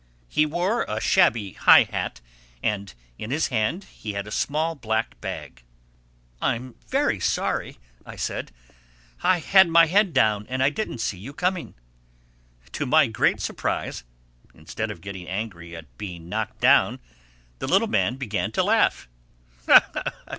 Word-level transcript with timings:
He 0.29 0.47
wore 0.47 0.81
a 0.89 0.99
shabby 0.99 1.53
high 1.53 1.83
hat 1.83 2.21
and 2.63 2.91
in 3.19 3.29
his 3.29 3.49
hand 3.49 3.83
he 3.83 4.13
had 4.13 4.25
a 4.25 4.31
small 4.31 4.73
black 4.73 5.21
bag. 5.21 5.61
"I'm 6.41 6.73
very 6.87 7.19
sorry," 7.19 7.77
I 8.03 8.15
said. 8.15 8.51
"I 9.21 9.37
had 9.41 9.69
my 9.69 9.85
head 9.85 10.11
down 10.11 10.47
and 10.49 10.63
I 10.63 10.71
didn't 10.71 11.01
see 11.01 11.19
you 11.19 11.33
coming." 11.33 11.75
To 12.71 12.87
my 12.87 13.05
great 13.05 13.41
surprise, 13.41 14.03
instead 14.55 14.89
of 14.89 15.01
getting 15.01 15.27
angry 15.27 15.75
at 15.75 15.95
being 15.99 16.27
knocked 16.27 16.61
down, 16.61 16.99
the 17.59 17.67
little 17.67 17.87
man 17.87 18.15
began 18.15 18.51
to 18.53 18.63
laugh. 18.63 19.07